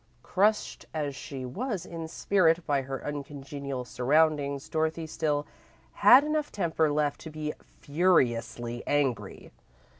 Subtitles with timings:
[0.23, 5.45] Crushed as she was in spirit by her uncongenial surroundings, Dorothy still
[5.93, 9.51] had enough temper left to be furiously angry.